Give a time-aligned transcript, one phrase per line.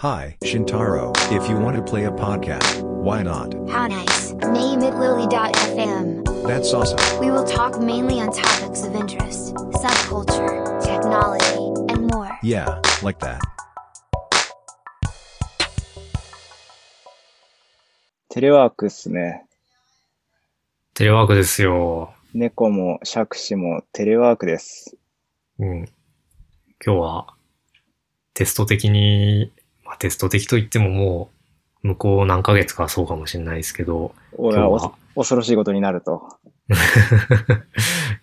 [0.00, 1.12] Hi, Shintaro.
[1.30, 3.52] If you want to play a podcast, why not?
[3.68, 4.32] How nice.
[4.32, 6.24] Name it Lily.fm.
[6.46, 7.20] That's awesome.
[7.20, 12.30] We will talk mainly on topics of interest, subculture, technology, and more.
[12.42, 13.42] Yeah, like that.
[18.30, 19.44] テレワークっすね。
[20.94, 22.14] テレワークですよ。
[22.32, 24.96] 猫も杓子もテレワークです。
[25.58, 25.78] うん。
[26.82, 27.34] 今日は、
[28.32, 29.52] テスト的に、
[29.90, 31.30] まあ、テスト的と言ってもも
[31.82, 36.28] う、向こう何ヶ月かはそうかもしれないですけど、おや今日はお恐ろしいことになると。
[36.68, 36.78] 今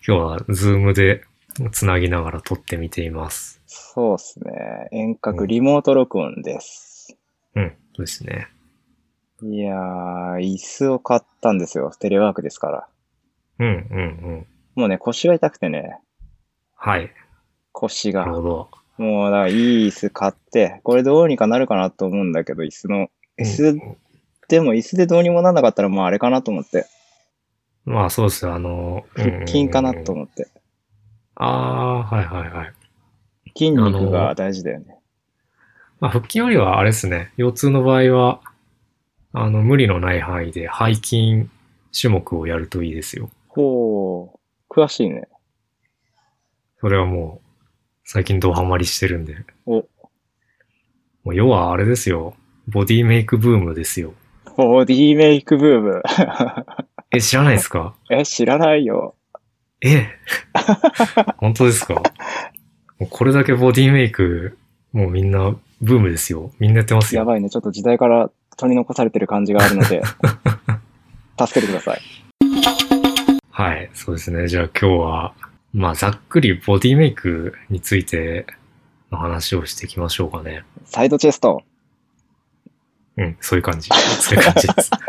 [0.00, 1.24] 日はズームで
[1.70, 3.60] つなぎながら撮ってみています。
[3.66, 4.88] そうっすね。
[4.92, 7.18] 遠うん隔リモート録音です。
[7.54, 8.48] うん、そうですね。
[9.42, 11.90] いやー、椅子を買ったんですよ。
[12.00, 12.88] テレワークですから。
[13.58, 14.02] うん、うん、う
[14.36, 14.46] ん。
[14.74, 15.98] もうね、腰が痛くてね、
[16.76, 17.12] はい。
[17.72, 18.22] 腰が。
[18.22, 18.70] なるほど。
[18.98, 23.08] もう、だからいい椅子買って、これどうにかなるかなと思うんだけど、椅子の、
[23.38, 23.96] 椅子、うん
[24.48, 26.86] でも椅子でどうにもなんなかったらもうあれかなと思って、
[27.84, 30.48] まあそうですよ、あの、腹筋かなとうん思って。
[31.34, 32.72] ああー、はいはいはい。
[33.56, 34.96] 筋肉が大事だよね。
[36.00, 38.40] まあ腹筋よりはあれですね、腰痛の場合は、
[39.32, 41.48] あの、無理のない範囲で背筋
[41.98, 43.30] 種目をやるといいですよ。
[43.48, 45.28] ほう、詳しいね。
[46.80, 47.47] それはもう、
[48.10, 49.36] 最近ドハマりしてるんで。
[49.66, 49.84] お、も
[51.26, 52.34] う要はあれですよ。
[52.66, 54.14] ボディメイクブームですよ。
[54.56, 56.02] ボディメイクブーム。
[57.12, 57.94] え、知らないですか？
[58.10, 59.14] え、知らないよ。
[59.82, 60.06] え？
[61.36, 61.96] 本当ですか？
[61.96, 62.02] も
[63.02, 64.56] うこれだけボディメイク、
[64.94, 66.50] もうみんなブームですよ。
[66.58, 67.18] みんなやってますよ。
[67.20, 67.50] やばいね。
[67.50, 70.00] ちょっと時代から取り残されてる感じがあるので、
[71.38, 72.00] 助けてください。
[73.50, 74.48] はい、そうですね。
[74.48, 75.34] じゃあ今日は、
[75.72, 78.46] まあざっくりボディメイクについて
[79.10, 80.64] の話をしていきましょうかね。
[80.84, 81.62] サイドチェスト。
[83.16, 83.88] うん、そういう感じ。
[83.88, 84.90] そういう感じです。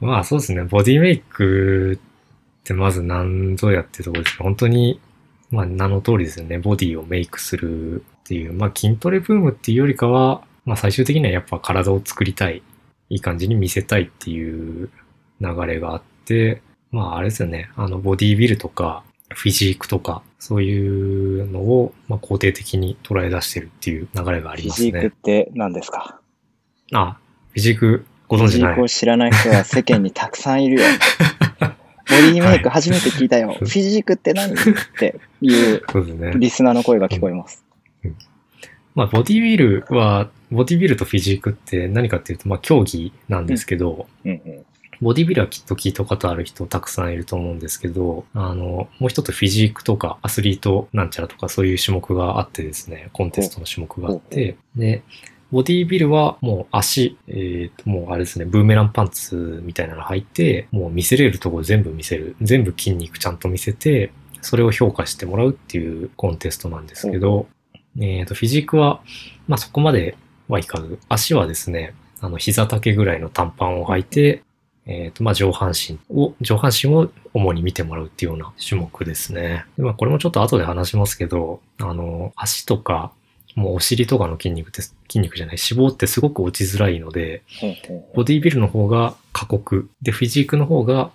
[0.00, 0.62] まあそうですね。
[0.62, 1.98] ボディメイク
[2.60, 5.00] ってまず何ぞやってところですけど、本当に、
[5.50, 6.58] まあ名の通りですよね。
[6.58, 12.62] ボディをメイクするっていう、まあ筋トレブームっていうよりかは、まあ最終的にはやっぱ体を作りたい、
[13.10, 14.90] いい感じに見せたいっていう
[15.40, 17.70] 流れがあって、まああれですよね。
[17.76, 25.16] あのボディビルとか、フィジークとか、そういうのを、まあ、肯定的に捉え出してるっていう流れがありますフィジークっね。
[25.22, 26.20] て何ですか？
[26.94, 27.18] あ、
[27.50, 28.72] フィジークごフィジ存知ない？
[28.72, 30.82] ークを知らない人は世間にたくさんいるよ。
[31.60, 33.54] ボディメイク初めて聞いたよ。
[33.58, 34.52] フィジークって何？
[34.52, 34.56] っ
[34.98, 36.32] ていうそうですね。
[36.36, 37.64] リスナーの声が聞こえます。
[38.94, 44.64] まあ、ボディビルは、ボディビルとフィジークって何かっていうと、まあ、競技なんですけど、うんうん。
[45.00, 55.02] ボディビルはきっと聞いたことある人たくさんいると思うんですけど、あの、もう一つフィジークとかアスリートなんちゃらとかそういう種目があってですね、コンテストの種目があって、で、
[55.50, 62.36] ボディビルはもう足、えーと、もうあれですね、ブーメランパンツみたいなの履いて、もう見せれるところ全部見せる。
[62.42, 67.46] 全部筋肉ちゃんと見せて、それを評価してもらうっていうコンテストなんですけど、
[67.98, 69.00] えーと、フィジークは、
[69.46, 70.16] まあそこまで
[70.48, 74.42] はいかず、足はですね、あの、膝丈ぐらいの短パンを履いて、
[74.88, 79.66] えっ、と、まあ、上半身を、上半身を主に見てもらうっていうような種目ですね。
[79.76, 83.12] でまあ、これもちょっと後で話しますけど、あの、足とか、
[83.54, 87.42] もうお尻とかの筋肉って、筋肉じゃない、脂肪ってすごく落ちづらいので、
[88.14, 89.90] ボディビルの方が過酷。
[90.00, 91.10] で、フィジークの方が、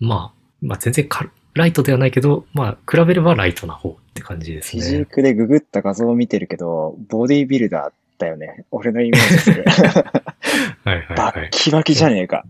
[0.00, 5.04] まあ、まあ、全然かライトではないけど、まあ、比べればライトな方って感じですフィジーね。
[5.04, 8.64] クでググった画像を見てるけど、ボディビルダーだよね。
[8.72, 9.64] 俺のイメージする。
[10.84, 11.50] はいはいバッはい。
[11.52, 12.44] キバキじゃねえか。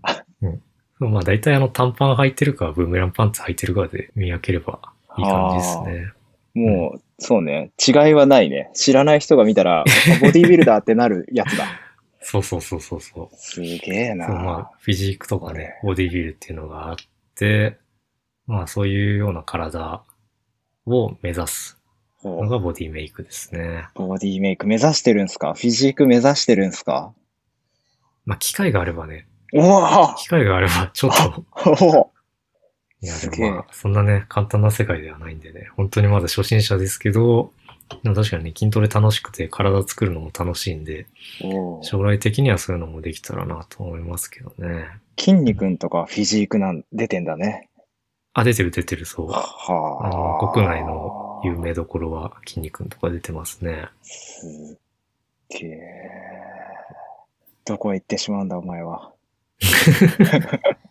[1.09, 4.81] まあ、大体あの短パン履いてるか、ブーメランパンツ履いてるかで見分ければ
[5.19, 6.13] いい感じですね。
[6.55, 7.71] もう、そうね。
[7.87, 8.71] 違いはないね。
[8.75, 9.85] 知らない人が見たら、あ
[10.21, 11.65] ボディビルダーってなるやつだ。
[12.21, 13.37] そうそうそうそうそう。
[13.37, 14.27] すげえな。
[14.27, 16.97] そうまあ、フィジークとかね、ボディビルっていうのがあっ
[17.35, 17.77] て、
[18.47, 20.03] まあそういうような体
[20.87, 21.79] を目指す
[22.23, 23.85] のがボディメイクですね。
[23.95, 25.55] ボディメイク目指してるんすか？
[25.55, 27.12] フィジーク目指してるんすか？
[28.27, 31.11] まあ機会があればね、おお機会があれば ちょっ
[31.55, 32.11] と、お
[33.01, 37.53] いやでもまあそんなね、簡単な世界ではないんでね、本当にまだ初心者ですけど、
[38.03, 41.06] でも確かにね、筋トレ楽しくて体作るのも楽しいんで、
[41.43, 44.87] お将来的にはそういうのもできたらなと思いますけどね。
[45.19, 47.69] 筋肉んとかフィジークなん、出てんだね。
[48.33, 49.31] あ、出てる出てる、そう。
[49.31, 50.43] あはあ。
[50.43, 53.87] の、国内の有名どころは筋肉とか出てますね。
[54.03, 54.79] すっ
[55.61, 55.81] げえ。
[57.65, 59.13] どこへ行ってしまうんだ、お前は。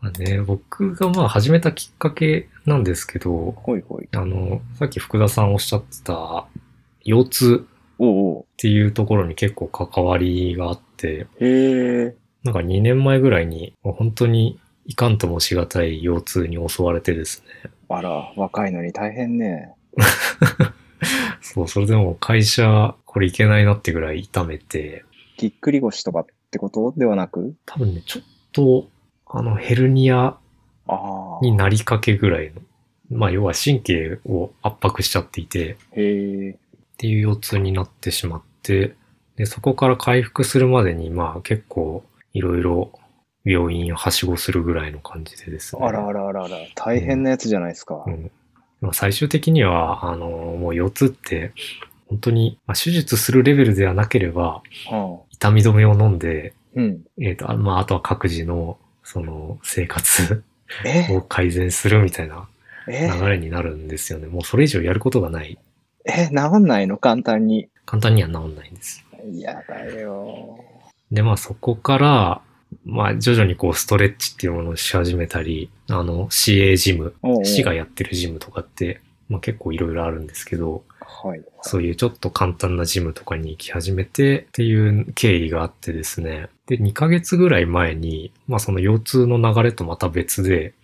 [0.00, 4.08] まあね、僕がまあ始めたきっかけなんですけど、ほいほい。
[4.12, 6.46] あの、さっき福田さんおっしゃってた、
[7.04, 7.66] 腰痛
[8.02, 11.46] っていうところに結構関わりがあって、う。
[11.46, 12.14] へえ。
[12.42, 17.70] なんか2年前ぐらいに、本当にいかんともしがたい腰痛に襲われてですね。
[17.88, 19.72] あら、若いのに大変ね。
[21.40, 25.04] そう、それでもう会社、これいけないなってぐらい痛めて、
[25.36, 27.54] ぎっくり腰とかってことではなく？
[27.66, 28.22] 多分ね、ちょっ
[28.52, 28.88] と、
[29.26, 30.38] あの、ヘルニア。
[31.40, 32.60] になりかけぐらいの、
[33.10, 35.72] まあ要は神経を圧迫しちゃっていて。
[35.72, 35.96] っ
[36.98, 38.94] ていう腰痛になってしまって、
[39.36, 42.04] で、そこから回復するまでに、まあ結構
[42.34, 42.92] いろいろ
[43.46, 45.82] 病院をはしごするぐらいの感じでですね。
[45.82, 48.04] あらあらあらあら、大変なやつじゃないですか。
[48.06, 48.30] うん。
[48.82, 51.52] まあ最終的には、あの、もう腰痛って、
[52.08, 57.04] 本当に、まあ、手術するレベルではなければ、はあ痛み止めを飲んで、うん。
[57.20, 60.42] えっ、と、あまあ、あとは各自の、その、生活
[60.86, 61.14] え？
[61.14, 62.48] を改善するみたいな
[62.88, 63.10] え？
[63.12, 64.26] 流れになるんですよね。
[64.26, 65.58] もうそれ以上やることがない。
[66.06, 66.96] え、治んないの？
[66.96, 67.68] 簡単に。
[67.84, 69.04] 簡単には治んないんです。
[69.34, 70.64] やだよ。
[71.12, 72.40] で、まあそこから、
[72.86, 81.42] まあ徐々にこうストレッチっていうものをし始めたり、あの CA ジム、おうおう市がやってるジムとかって、まあ結構いろいろあるんですけど、はい。
[81.62, 86.48] そういうちょっと簡単なジムとかに行き始めてっていう経緯があってですね。
[86.66, 90.74] で、2ヶ月ぐらい前に、まあその腰痛の流れとまた別で、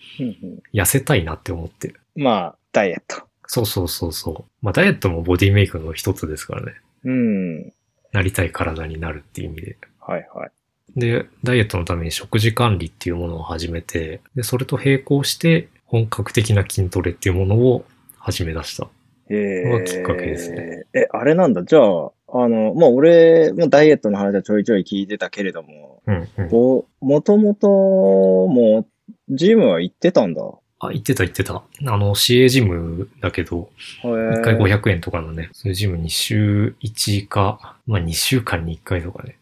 [0.73, 1.95] 痩せたいなって思って。
[2.17, 3.25] まあ、ダイエット。
[3.47, 4.45] そうそうそうそう。
[4.63, 6.75] まあダイエットもボディメイクの一つですからね。
[7.05, 7.73] うん。
[8.13, 9.79] なりたい体になるっていう意味で。
[10.01, 10.51] はいはい。
[10.97, 17.85] で、ダイエットのために食事管理っていうものを始めて、で、それと並行して本格的な筋トレっていうものを
[18.19, 18.89] 始め出した。
[19.31, 20.85] えのがきっかけですね。
[20.93, 21.63] え、あれなんだ。
[21.63, 26.49] じゃあ、あの、まあ、俺もダイエットの話はちょいちょい聞いてたけれども、うんうん。
[26.51, 28.87] こう、もともとも
[29.31, 30.43] う、ジムは行ってたんだ。
[30.81, 31.55] あ、言ってた言ってた。
[31.55, 31.63] あ
[31.97, 33.71] の、CA ジムだけど、
[34.03, 39.37] へ1回500円とかのね、そういうジムに週1か、まあ2週間に1回とかね、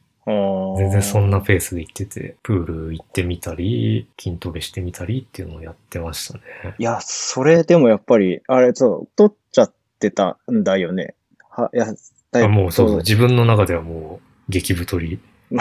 [0.77, 6.41] 全然そんなペースで行ってて、プール行ってみたり、筋トレしてみたりっていうのをやってましたね。
[6.79, 11.15] いや、それでもやっぱり、あれ、そう、取っちゃってたんだよね。
[11.51, 11.87] は、いや、
[12.31, 15.19] ダイエットあもうそうそう、自分の中ではもう激太り。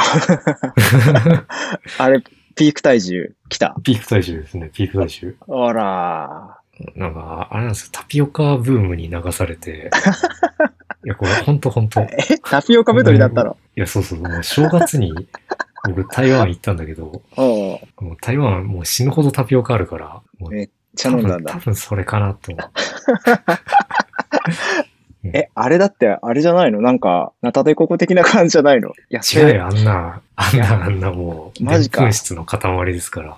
[1.97, 2.21] あれ、
[2.55, 3.75] ピーク体重来た？
[3.83, 5.35] ピーク体重ですね、ピーク体重。
[5.49, 6.57] あら
[6.95, 9.89] なんか、あれなんですよ、タピオカブームに流されて、
[11.05, 12.01] いや、これほんとほんと。
[12.01, 13.57] いえ、タピオカ太りだったの？
[13.75, 15.13] や、そうそう、もう正月に
[15.87, 22.71] 僕台湾行ったんだけど、 もう台湾もう死ぬほどタピオカあるから、めっちゃ飲んだんだ多分それかなって思う。
[25.33, 26.81] え、あれだって、あれじゃないの？
[26.81, 28.93] なんか、ナタデココ的な感じじゃないの？
[29.11, 33.37] 違うよ、あんな、あんな、あんなもう、マジか質の塊ですから。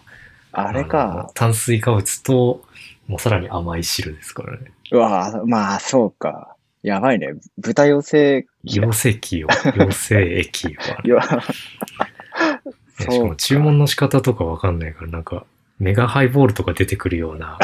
[0.51, 1.31] あれのか。
[1.33, 2.61] 炭水化物と、
[3.07, 4.71] もうさらに甘い汁ですからね。
[4.91, 6.55] うわぁまあ、そうか。
[6.83, 7.33] やばいね。
[7.57, 8.45] 豚寄せ。
[8.65, 11.09] 溶性気を、溶性液をある。
[13.01, 15.45] いや、しかも注文の仕方とかわかんないから、なんか、
[15.79, 17.57] メガハイボールとか出てくるような、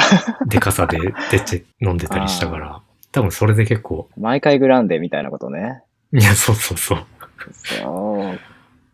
[0.47, 0.97] でかさで
[1.31, 2.79] 出て飲んでたりしたから、
[3.15, 5.81] 多分それで結構、毎回グランデみたいなことね。
[6.11, 7.05] いや、そうそうそう。
[7.53, 8.39] そう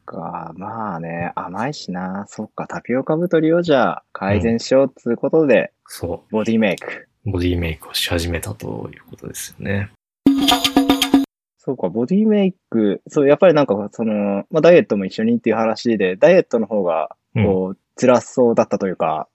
[0.06, 0.53] か。
[0.56, 2.25] まあね、甘いしな。
[2.27, 7.07] そっか、タピオカ太りをじゃあ改善しようっつうことで、そボディメイク。
[7.25, 7.31] う。
[7.31, 9.89] ボディメイクをし始めたということですよね。
[11.57, 13.01] そうか、ボディメイク。
[13.07, 17.44] そう、やっぱりなんか、その、まあ、ダイエットも一緒にっていう話で、ダイエットの方が、うん。
[17.44, 19.31] こう、辛そうだったというか、うんうんうん。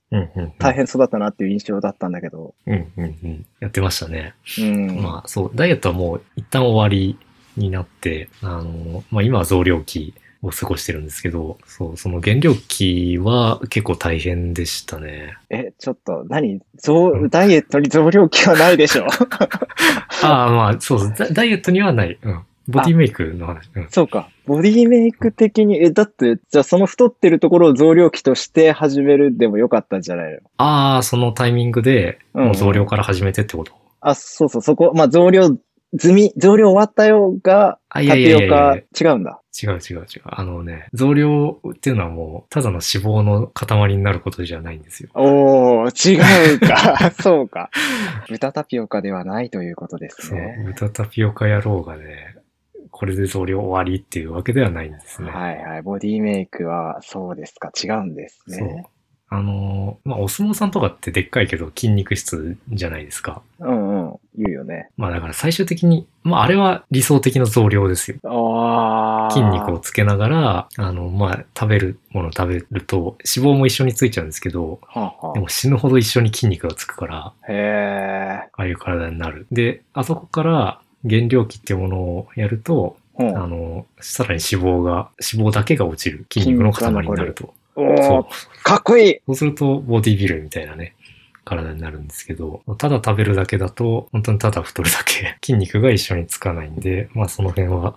[0.58, 3.46] 大変そうだったなっていう印象だったんだけど、うんうんうん。
[3.60, 4.34] やってましたね。
[4.60, 5.02] うん。
[5.02, 7.18] まあそう、ダイエットはもう一旦終わり
[7.56, 15.36] になって、あの、まあ今は増量期を過ごしてるんですけど、そう、その減量期は結構大変でしたね。
[15.50, 16.60] え、ちょっと、何？
[16.78, 19.06] 増、ダイエットに増量期はないでしょ
[20.22, 22.18] ああ、まあそうダイエットにはない。
[22.22, 22.42] うん。
[22.68, 23.70] ボディメイクの話。
[23.74, 23.88] うん。
[23.90, 24.28] そうか。
[24.46, 30.40] ボディメイク的に、え、だって、じゃあその太ってるところを増量期として始めるでもよかったんじゃないの？
[30.58, 32.18] ああ、そのタイミングで、
[32.54, 35.56] 増量から始めてってこと、あ、そうそう、そこ、まあ、増量
[35.98, 39.40] 済み、増量終わったよが、タピオカや、違うんだ。
[39.62, 40.22] 違う違う違う。
[40.24, 45.08] あのね、増量っていうのはもう、ただの脂肪の塊になることじゃないんですよ。
[45.14, 47.10] おー、違うか。
[47.22, 47.70] そうか。
[48.28, 50.64] 豚タピオカではないということですそうね。。
[50.66, 52.35] 豚タピオカ野郎がね、
[52.98, 55.30] これで増量終わりっていうわけではないんですね。
[55.30, 55.82] はいはい。
[55.82, 57.70] ボディメイクは、そうですか。
[57.70, 58.86] 違うんですそうね。。
[59.28, 63.42] あのーまあ、お相撲さんとかってでっかいけど筋肉質じゃないですか。
[63.58, 64.20] うんうん。
[64.38, 64.88] 言うよね。
[64.96, 68.16] まあだから最終的に、まああれは理想的な増量ですよ。
[69.30, 79.46] 筋肉をつけながら、あの、まあ食べるものを食べると脂肪も一緒についちゃうんですけど、はあはでも死ぬほど一緒に筋肉がつくから、ああ、へあいう体になる。
[79.52, 87.54] で、あそこから減量期っていうものをやると、うんあの、さらに脂肪が、脂肪だけが落ちる筋肉の塊になると。
[87.76, 88.26] お
[88.62, 90.94] かっこいいそうすると、ボディビルみたいなね、
[91.44, 97.96] 体になるんですけど、ただ食べるだけだと、本当にただ太るだけ、 筋肉が一緒につかないんで、まあその辺は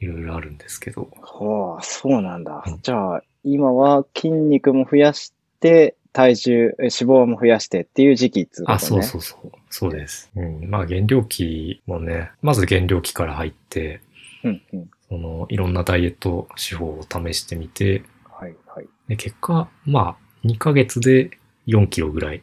[0.00, 1.08] いろいろあるんですけど。
[1.20, 2.78] はあ、そうなんだうん。
[2.82, 8.74] じゃあ、今は筋肉も増やして、体重、え脂肪も増やしてっていう時期っつうことね。
[8.76, 9.52] あ、そうそうそう。
[9.70, 10.30] そうです。
[10.36, 10.70] うん。
[10.70, 14.00] まあ減量期もね、まず減量期から入って、
[14.44, 14.90] うんうん。
[15.08, 18.88] その、いろんなダイエット手法を試してみて、はいはい。
[19.08, 21.30] で結果、まあ、2ヶ月で
[21.66, 22.42] 4キロぐらい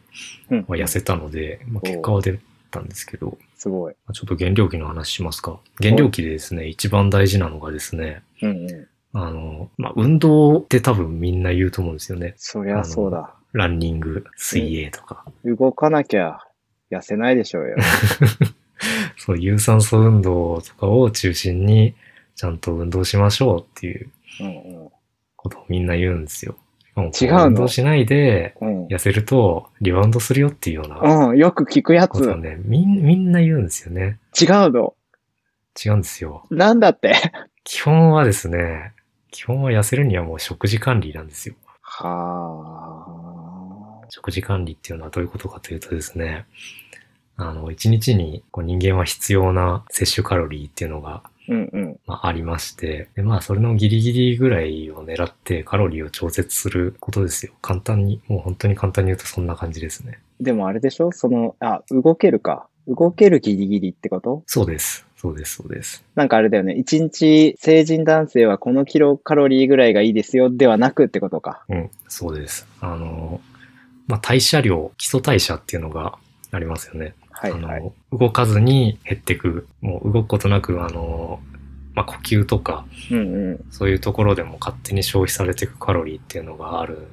[0.50, 0.64] うん。
[0.68, 2.38] は痩せたので、まあ、結果は出
[2.70, 3.94] たんですけど、すごい。
[4.06, 5.58] まあちょっと減量期の話しますか。
[5.80, 8.88] 減量期でですね、一番大事なのがですね、うんうん。
[9.14, 12.34] あの、まあ、運動って多分みんな言うと思うんですよね。
[12.36, 13.34] そりゃそうだ。
[13.52, 15.24] ランニング、水泳とか。
[15.44, 16.40] 動かなきゃ
[16.90, 17.76] 痩せないでしょうよ。
[19.16, 21.94] そう、有酸素運動とかを中心に、
[22.34, 24.10] ちゃんと運動しましょうっていう
[24.40, 24.88] うん
[25.36, 26.56] ことをみんな言うんですよ。
[26.96, 28.86] も違うの運動しないでうん。
[28.86, 31.28] 痩せるとリバウンドするよっていうようなうん。
[31.30, 31.36] うん。
[31.36, 32.36] よく聞くやつ。
[32.36, 34.18] ね、みんみんな言うんですよね。
[34.40, 34.94] 違うの。
[35.84, 36.46] 違うんですよ。
[36.50, 37.14] なんだって。
[37.64, 38.92] 基本はですね、
[39.30, 41.56] 基本は痩せるにはもう食事管理なんですよ。
[41.80, 43.53] はあ。
[44.14, 46.46] 食事管理っていうのはどういうことかというとですね、
[47.36, 52.00] あの、一日にこう人間は必要な摂取カロリーっていうのが、うんうん。
[52.06, 57.54] まあ、ありまして、で、まあ、それのギリギリぐらいを狙ってカロリーを調節することですよ。
[57.60, 60.20] 簡単に、もう本当に簡単に言うとそんな感じですね。
[60.40, 61.10] でもあれでしょ？
[61.10, 62.68] その、あ、動けるか。
[62.86, 64.44] 動けるギリギリってこと？
[64.46, 65.04] そうです。
[65.16, 66.04] そうです、そうです。
[66.14, 66.74] なんかあれだよね。
[66.74, 71.64] 一日成人男性はこのキロカロリーぐらいがいいですよではなくってことか。
[71.68, 72.66] うん、そうです。
[72.80, 73.40] あの、
[74.06, 76.18] まあ、代謝量、基礎代謝っていうのが
[76.50, 77.14] ありますよね。
[77.30, 77.82] あはいはい。
[77.82, 79.66] の、動かずに減ってく。
[79.80, 81.40] もう動くことなく、あの、
[81.94, 83.64] まあ、呼吸とか、うんうん。
[83.70, 87.06] そういうところでも勝手に消費されていくカロリーっていうのがある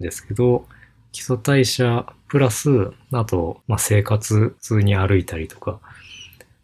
[0.00, 0.66] んですけど、
[1.12, 5.80] 基礎代謝プラス、あと、まあ、生活普通に歩いたりとか、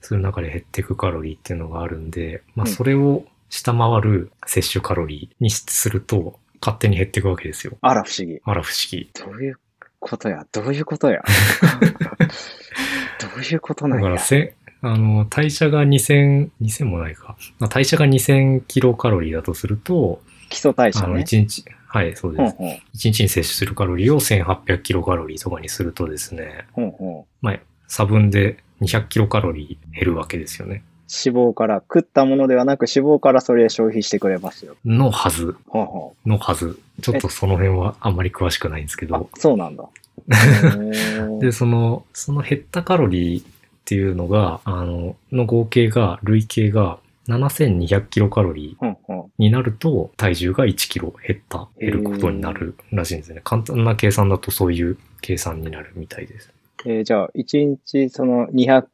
[0.07, 7.77] する中で減っていくカロリーっていうのがあるんで、まあ、うんそれを下回る摂取カロリーにすると、勝手に減っていくわけですよ。
[7.81, 8.41] あら不思議。
[8.45, 9.11] あら不思議。
[9.15, 9.59] どういう
[10.01, 10.47] ことや？
[10.53, 11.23] どういうことや？
[13.21, 17.37] どういうことなだから、んやせ、あの、代謝が2000、2000もないか。
[17.59, 21.23] まあ、代謝が2000キロカロリーだとすると、基礎代謝あの、ね。
[21.23, 22.43] 1日、はい、そうです。
[22.43, 22.69] ほんほん。
[22.71, 27.25] 1日に摂取するカロリーを1800キロカロリーとかにするとですね、ほんほん。
[27.41, 30.85] まあ、差分で200キロカロリー減るわけですよね。
[31.09, 34.77] 脂肪から、食ったものではなく脂肪からそれ消費してくれますよ。
[34.85, 36.79] のはず、ほんほのはず。
[37.03, 39.85] ちょっとその辺はあんまり詳しくないんですけど。、そうなんだ。
[41.41, 43.45] で、その、その減ったカロリーっ
[43.85, 46.99] ていうのが、あの、の合計が、累計が
[47.29, 48.97] 7200キロカロリー。
[49.39, 53.41] になると、体重が1キロ減った、減ることになるらしいんですね。
[53.45, 56.51] 簡単な計算だとそういう計算になるみたいです。
[56.85, 58.85] えーじゃあ、1日その200、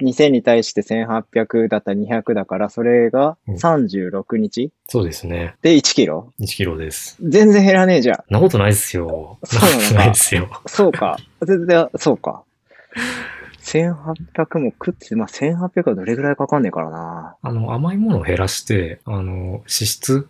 [0.00, 5.56] 2000に対して1800だったら200だから、それがうん36日、そうですね。
[5.62, 7.16] で1キロ？1キロです。
[7.20, 8.32] 全然減らねえじゃん。
[8.32, 9.38] なことないですよ。
[9.44, 10.48] そうなないですよ。
[10.66, 11.18] そうか。
[11.42, 12.42] 全然、そうか。
[13.62, 17.36] 1800も食って、まあ、1800はどれぐらいかかんねえからな。
[17.42, 20.28] あの、甘いものを減らして、あの、脂質、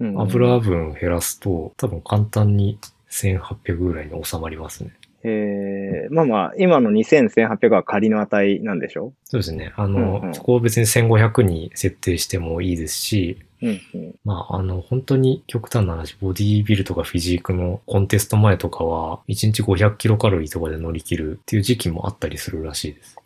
[0.00, 2.78] うん、油分減らすと、多分簡単に
[3.10, 4.90] 1800ぐらいに収まりますね。
[5.24, 9.12] えー、まあまあ、今の2000、1800は仮の値なんでしょ？
[9.24, 9.72] そうですね。
[9.76, 14.14] あの、うんうんそこを別に1500に設定してもいいですし、うんうん。
[14.24, 23.16] まあ、あの、本当に極端な話、ボディービルとかフィジークのコンテスト前とかは、1日500キロカロリーとかで乗り切るっていう時期もあったりするらしいです。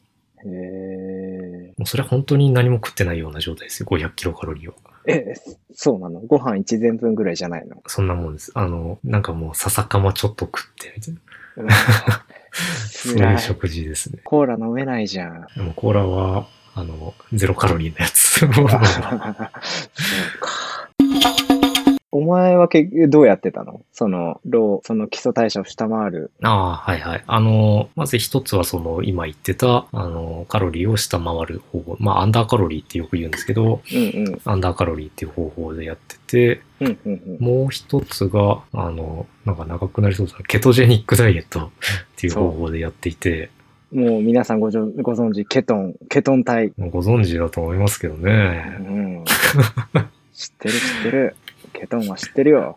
[0.45, 3.89] えー、もうそれは本当に何も食ってないような状態ですよ。
[3.91, 4.75] 500キロカロリーは。
[5.07, 5.35] え、
[5.73, 6.21] そうなの？
[6.21, 7.83] ご飯1膳分ぐらいじゃないの？
[7.87, 8.53] そんなもんです。
[8.55, 11.21] あの、なんかもう笹かまちょっと食って、みたいな。
[11.63, 11.73] うわ
[12.55, 14.21] そうい食事ですね。
[14.25, 15.47] コーラ飲めないじゃん。
[15.57, 19.51] でもコーラは、あの、ゼロカロリーのやつを そうか。
[22.17, 23.83] お前は結局どうやってたの？
[23.93, 26.31] その、ロー、その基礎代謝を下回る。
[26.43, 27.25] ああ、はいはい。
[27.27, 31.97] あの、まず一つはその、今言ってた、あの、カロリーを下回る方法。
[32.01, 34.41] まあ、アンダーカロリーってよく言うんですけど、うんうん。
[34.47, 37.45] アンダーカロリーっていう方法でやってて、うんうんうん。
[37.45, 41.71] もう一つが、あの、なんか長くなりそうだな、ケトジェニックダイエットっ
[42.17, 43.51] ていう方法でやっていて、
[43.93, 44.73] もう皆さんごご
[45.15, 46.73] 存知、ケトン、ケトン体。
[46.77, 48.33] ご存知だと思いますけどうね。
[48.81, 49.25] ん。
[50.33, 51.37] 知ってる知ってる。
[51.79, 52.77] ケトンは知ってるよ。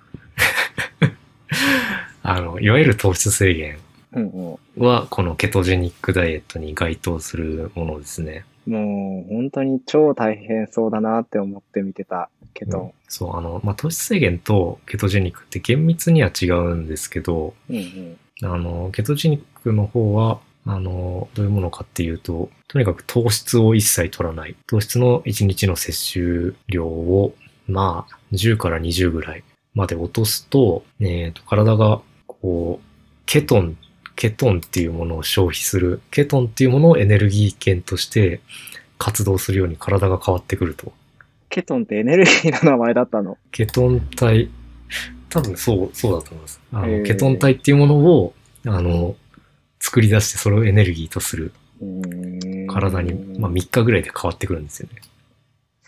[2.21, 3.77] あの、いわゆる糖質制限
[4.13, 8.43] うんうは、このケトジェニックダイエットに該当するものですね。
[8.67, 8.71] ん。
[8.71, 12.93] もう、本当に超大変そうだなって思って見てたけど。
[13.07, 18.17] そう、あの、まあ、糖質制限とケトジェニックって厳密には違うんですけど、うんうん。
[18.41, 24.55] あの、ケトジェニックの方は、あの、どういうものかっていうと、とにかく糖質を一切取らない。
[24.67, 27.33] 糖質の1日の摂取量を、
[27.69, 32.85] まあ、10から20ぐらいまで落とすと、えーと、体が、こう、
[33.25, 33.77] ケトン、
[34.15, 36.01] ケトンっていうものを消費する。
[36.11, 38.41] ケトンっていうものをエネルギー源として
[38.97, 40.91] 活動するように体が変わってくると。
[41.49, 43.37] ケトンってエネルギーの名前だったの？
[43.51, 44.49] ケトン体、
[45.29, 46.61] 多分そう、そうだと思います。
[46.73, 48.33] あの、ケトン体っていうものを、
[48.65, 49.15] あの、
[49.79, 51.53] 作り出してそれをエネルギーとする
[52.67, 55.01] 体に、まあ3日ぐらいで変わってくるんですよね。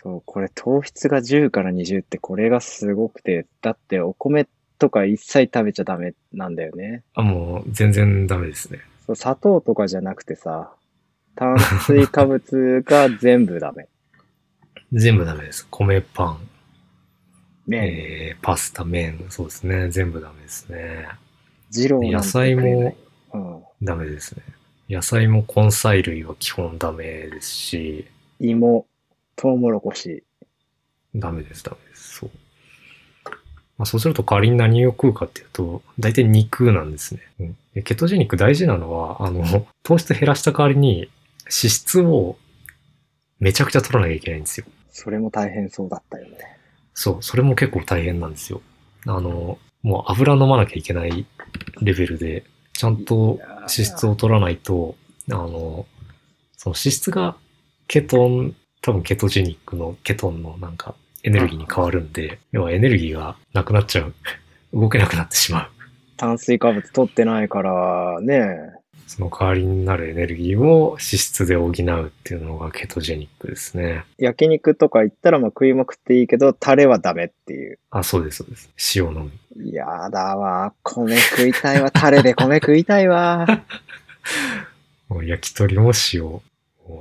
[0.02, 7.04] そう、これ糖質が10から20ってこれがすごくて、だってお米とか一切食べちゃダメなんだよね。
[7.14, 8.80] あ、もう全然ダメですね。
[9.06, 10.72] そう砂糖とかじゃなくてさ、
[11.36, 11.56] 炭
[11.86, 13.86] 水化物が全部ダメ。
[14.92, 15.66] 全部ダメです。
[15.70, 16.48] 米、パン、
[17.66, 19.88] 麺、えー、パスタ、麺、そうですね。
[19.88, 21.08] 全部ダメですね。
[21.70, 22.96] 二郎なんて野菜も
[23.32, 23.62] うん。
[23.82, 24.42] ダメですね。
[24.90, 28.06] 野菜も根菜類は基本ダメですし、
[28.40, 28.86] 芋、
[29.42, 30.22] トウモロコシ。
[31.16, 32.18] ダメです、ダメです。
[32.20, 32.30] そう。
[33.76, 37.22] まあ、そうすると代わりに何を食うかっていうと、大体肉なんですね。
[37.40, 41.10] うんでケトジェニック大事なのは、あの、 糖質減らした代わりに
[41.46, 42.36] 脂質を
[43.40, 44.66] めちゃくちゃ取らなきゃいけないんですよ。
[44.90, 46.38] それも大変そうだったよね。
[46.94, 48.62] そう、それも結構大変なんですよ。
[49.06, 51.26] あの、もう油飲まなきゃいけない
[51.80, 52.44] レベルで、
[52.74, 54.94] ちゃんと脂質を取らないと、
[55.30, 55.86] あの、
[56.56, 57.36] その脂質が
[57.88, 64.12] ケトン、多分ケトジェニックのケトンのなんかエネルギーに変わるんで、要はエネルギーがなくなっちゃう。
[64.74, 65.70] 動けなくなってしまう。
[66.16, 71.74] 炭水化物取ってないから、ねその代わりになるエネルギーを脂質で補うっ
[72.24, 74.04] ていうのがケトジェニックですね。
[74.16, 77.78] 焼肉とか行ったらまあ食いまくっていいけど、タレはダメっていう。
[77.90, 78.70] あ、そうです、そうです。
[78.96, 79.70] 塩のみ。
[79.70, 80.72] いやだわ。
[80.82, 81.90] 米食いたいわ。
[81.90, 83.46] タレで米食いたいわ。
[85.08, 86.22] もう焼き鳥も塩。
[86.22, 86.42] も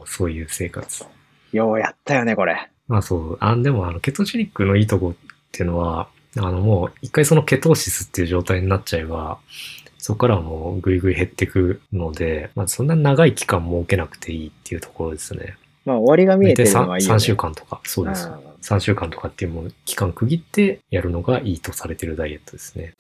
[0.05, 1.05] うそういう生活。
[1.51, 2.69] ようやったよね、これ。
[2.87, 3.37] まあそう。
[3.39, 9.39] あ、でもあの、ケトジェニックのいいとこっていうのは、あのもう一回そのケトーシスっていう状態になっちゃえば、
[9.97, 15.57] そこからはもうぐいぐい減っていくので、まあそんな長い期間設けなくていいっていうところですね。
[15.85, 17.19] まあ終わりが見えてるのはいいよ、3ね。
[17.19, 18.33] 週間とか、そうですうん。
[18.61, 22.93] 3週間とかっていうもう期間区切ってやるのがいいとされてるダイエットですね。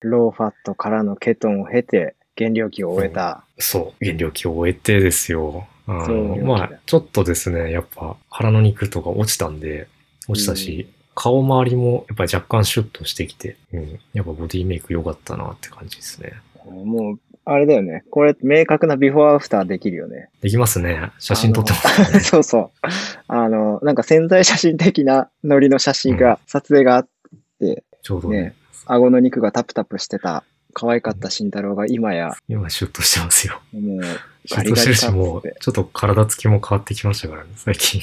[0.00, 3.44] ローファットからのケトンを経て、減量期を終えた。
[3.58, 4.04] そう。
[4.04, 5.66] 減量期を終えてですよ。
[5.86, 9.88] まあ、ちょっとですね、やっぱ腹の肉とか落ちたんで、
[10.28, 14.00] 落ちたし、顔周りもやっぱり若干シュッとしてきて、うん。
[14.12, 16.34] やっぱボディメイク良かったなって感じですね。
[16.64, 18.04] もう、あれだよね。
[18.10, 20.28] これ、明確なビフォーアフターできるよね。
[20.42, 21.10] できますね。
[21.18, 22.20] 写真撮ってますね。
[22.20, 22.70] そうそう。
[23.28, 27.08] あの、なんか潜在写真的なノリの写真が、撮影があっ
[27.60, 28.40] て、ちょうどね。
[28.42, 30.44] ね顎の肉がタプタプしてた、
[30.78, 33.62] 可愛かった慎太郎が今や、今シュッとしてますよ。
[33.72, 34.02] もう、
[34.44, 38.02] シュッとしてるし、ガリガリかっつってもう、ちょっと体つきも変わってきましたからね、最近。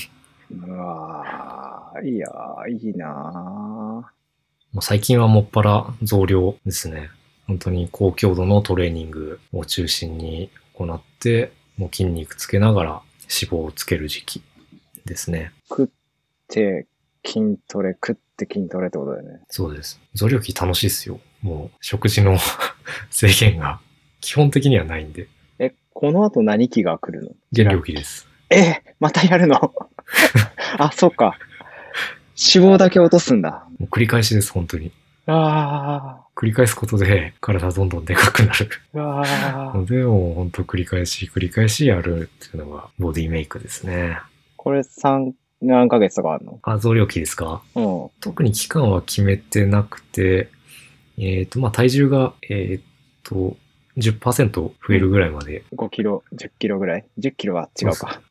[0.50, 4.12] うわーいやー、いいな
[4.72, 7.12] もう最近はもっぱら増量ですね。
[7.46, 12.90] 本当に高強度のトレーニングを中心に行って、もう筋肉つけながら
[13.30, 14.42] 脂肪をつける時期
[15.06, 15.52] ですね。
[15.70, 15.70] ー。
[15.70, 15.88] 食っ
[16.48, 16.88] て
[17.24, 19.42] 筋トレ、食って筋トレってことだよね。
[19.50, 20.02] そうです。
[20.16, 21.20] 増量期楽しいですよ。
[21.44, 22.38] もう食事の
[23.12, 23.80] 制限が
[24.22, 25.28] 基本的にはないんで、
[25.60, 27.32] え、この後何期が来るの？
[27.52, 28.28] 減量期です。
[28.50, 29.74] えまたやるの？
[30.80, 31.38] あ、そっか。
[32.56, 33.68] 脂肪だけ落とすんだ。
[33.78, 34.92] もう繰り返しです、本当に。
[35.26, 44.18] あ繰り返すことで体どんどんでかくなるー、うわーので、もう本当繰り返し繰り返しやるっていうのがボディメイクですね。
[44.58, 46.60] これ3、何ヶ月とかあるの？
[46.64, 47.62] あ、増量期ですか？
[47.76, 48.10] うん。
[48.20, 50.50] 特に期間は決めてなくて、
[51.18, 52.84] えっ、と、まあ、体重が、えっ、
[53.24, 53.58] と、
[53.98, 58.22] 10%増えるぐらいまで、5キロ、10キロぐらい ?10 キロは違うか。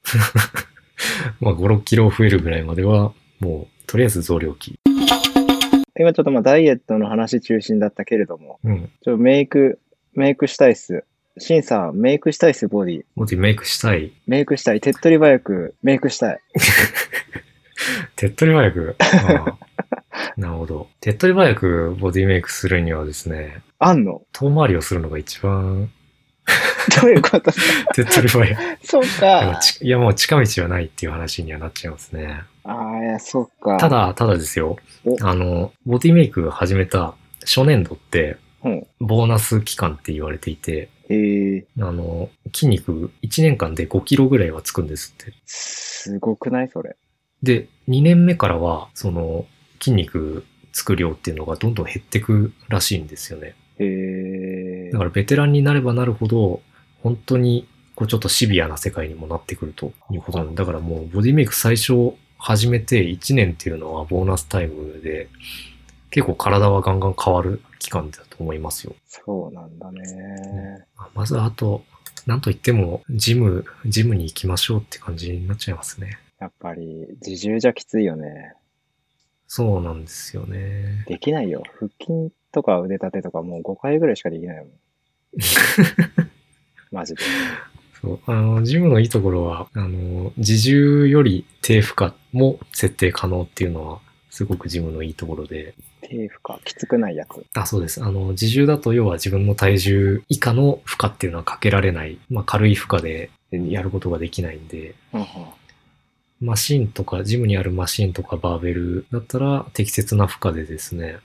[1.41, 4.79] まあ、5、6キロ増えるぐらいまでは、もう、とりあえず増量期。
[5.99, 8.91] 今ちょっとまあダイエットの話中心だったけれども、うん。
[9.03, 9.79] ちょメイク、
[10.15, 11.05] メイクしたいっす。
[11.39, 13.05] シンさん、メイクしたいっす、ボディ。
[13.15, 14.13] ボディメイクしたい。
[14.27, 14.81] メイクしたい。
[14.81, 16.41] 手っ取り早くメイクしたい。
[18.17, 18.97] 手っ取り早く？
[19.01, 19.59] ああ
[20.37, 20.89] なるほど。
[21.01, 24.23] 手っ取り早くボディメイクするにはですね、あんの？
[24.33, 25.91] 遠回りをするのが一番
[27.01, 27.53] どういうこと？
[27.95, 28.57] 手っ取り早い。
[28.83, 29.59] そうか。
[29.63, 32.43] ちいや、もう近道はないっていう話にはなっちゃいますね。
[32.65, 33.77] ああ、いや、そうか。
[33.79, 35.17] た、だ、ただですよお。
[35.23, 38.87] あの、ボディメイク始めた初年度って、うん。
[39.01, 45.33] ボーナス期間って言われていて、へえ、あの、筋肉1年間で5キロぐらいはつくんですって。
[45.47, 46.97] すごくないそれ？
[47.43, 49.47] で、2年目からは、その、
[49.83, 53.55] 筋肉つく量っていうのがどんどん減ってくらしいんですよね。
[53.79, 54.99] へえだ。
[54.99, 56.63] からベテランになればなるほど、
[57.03, 65.29] 本当に、こうちょっとシビアな世界にもなってくるということなんで、だからもうボディメイク最初始めて1年っていうのはボーナスタイムで、
[66.11, 68.95] 結構体はガンガン変わる期間だと思いますよ。
[69.09, 70.87] そうなんだね。
[71.15, 71.85] まずあと、
[72.27, 76.19] なんといっても、ジム、ジムに行きましょうって感じになっちゃいますね。
[76.39, 78.55] やっぱり、自重じゃきついよね。
[79.55, 81.05] そうなんですよね。
[81.07, 81.63] できないよ。
[81.79, 84.69] 腹筋とか腕立てとかもう5回ぐらいしかできないもん。
[86.91, 87.23] マジで。
[88.01, 88.21] そう。
[88.25, 95.75] あの、ジムのいいところは、あの、自重より低負荷も設定可能っていうのは、すごくジムのいいところで。
[96.01, 97.45] 低負荷、きつくないやつ。
[97.53, 98.03] あ、そうです。
[98.03, 102.19] あの、自重だと要は自分の体重以下の負荷っていうのはかけられない。
[102.31, 105.27] まあ、軽い負荷でやることができないんで、うんうん
[106.43, 111.19] マシンとか、ジムにあるマシンとかバーベルだったら適切な負荷でですね、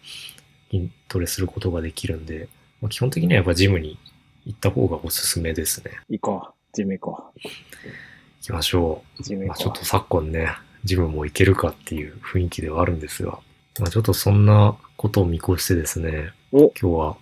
[0.69, 2.47] 筋トレすることができるんで、
[2.81, 3.97] まあ、基本的にはやっぱジムに
[4.45, 5.91] 行った方がおすすめですね。
[6.07, 6.53] 行こう。
[6.73, 7.51] ジム行こ行
[8.41, 9.23] きましょう。
[9.23, 9.47] ジムう。
[9.47, 10.49] まあ、行こちょっと昨今ね、
[10.83, 13.39] ジムも行けるかっていう雰囲気ではあるんですが、
[13.79, 17.17] まあ、ちょっとそんなことを見越してですね、今日は、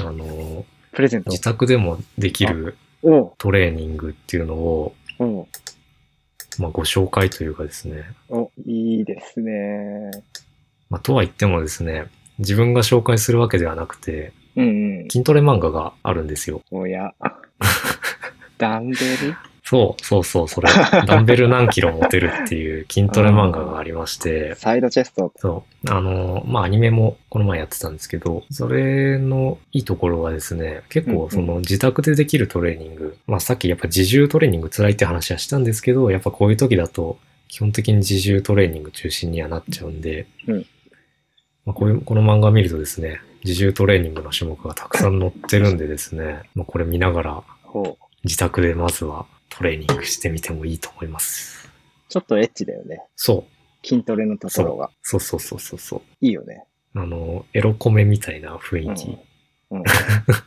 [0.00, 1.30] あの、プレゼント。
[1.30, 5.48] 自宅でもできるおトレーニングっていうのを、お
[6.62, 10.10] まあ、ご紹介というかですね、お、いいですね。
[10.90, 12.06] まあ、とは言ってもですね、
[12.38, 15.10] 自分が紹介するわけではなくて、うんうん。
[15.10, 16.62] 筋トレ漫画があるんですよ。
[16.70, 17.12] おや。
[18.58, 19.36] ダンベル？
[19.66, 20.68] そう、そうそう、それ。
[21.06, 25.32] ダンベル何キロ持てるっていう筋トレ漫画がありまして、サイドチェスト。
[25.36, 25.90] そう。
[25.90, 40.66] あの、まあ、アニメもこの前やってたんですけど、それのいいところはですね、結うんうん構その自宅でできるトレーニング、まあ、さっきやっぱ自重トレーニング辛いって話はしたんですけど、やっぱこういう時だと、基本的に自重トレーニング中心にはなっちゃうんで、うん
[41.64, 47.42] まあ、こういう、この漫画を見るとですね、自重トレーニングの種目がたくさん載ってるんでですね、まあ、これ見ながら。
[48.24, 51.70] 自宅でまずはトレーニングしてみてもいいと思います。
[52.08, 53.02] ちょっとエッチだよね。
[53.16, 53.44] そ
[53.82, 53.86] う。
[53.86, 54.90] 筋トレのところが。
[55.02, 56.02] そうそうそうそうそう。
[56.20, 56.64] いいよね。
[56.94, 59.18] あの、エロコメみたいな雰囲気。
[59.70, 59.78] うん。
[59.78, 59.84] うん、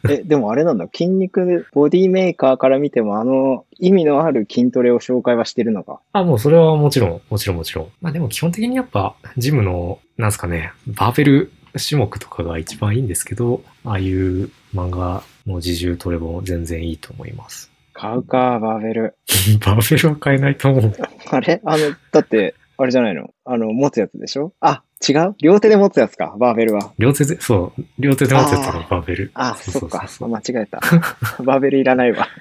[0.10, 0.88] え、でもあれなんだ。
[0.94, 6.00] 筋肉、ボディメーカーから見ても、あの、意味のある筋トレを紹介はしてるのか？
[6.14, 7.92] あ、もうそれはもちろん、もちろんもちろん。
[8.02, 17.72] まあでも基本的にやっぱ、ジムの、なんすかね、バーベル種目とかが一番いいんですけど、ああいう漫画の自重トレも全然いいと思います。
[18.00, 19.16] 買うか、バーベル。
[19.66, 20.94] バーベルは買えないと思う。
[21.32, 21.62] あれ？
[21.66, 23.34] あの、だって、あれじゃないの？
[23.44, 24.54] あの、持つやつでしょ？
[24.62, 25.36] あ、違う？
[25.40, 26.94] 両手で持つやつか、バーベルは。
[27.00, 29.32] 両手で、そう、両手で持ってたのバーベル。
[29.34, 30.08] あ、そっか。
[30.20, 30.80] 間違えた。
[31.44, 32.28] バーベルいらないわ。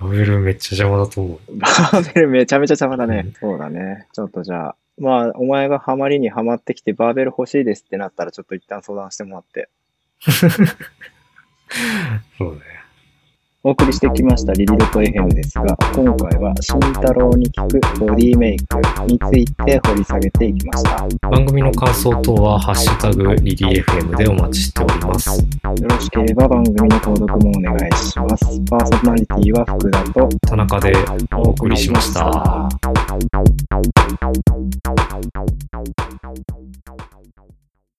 [0.00, 1.58] バーベルめっちゃ邪魔だと思う。
[1.58, 3.22] バーベルめちゃめちゃ邪魔だね。
[3.26, 4.06] うんそうだね。
[4.12, 9.68] ちょっとじゃあ、まあ、お前がハマりにハマってきてバーベル欲しいですってなったら、ちょっと一旦相談してもらって。
[12.38, 12.60] そうね。
[13.66, 20.90] お送りしてきましたリリドと FM ですが、今回は慎太郎に聞くボディメイクについて掘り下げていきました。
[21.02, 25.42] よ番組の感想等は、ハッシュタグリリー FM でお待ちしております。
[25.64, 28.44] ろしければ番組の購読もお願いします。
[28.68, 30.92] パーソナリティは福田と田中で
[31.32, 32.20] お送りしました。
[32.20, 32.68] た。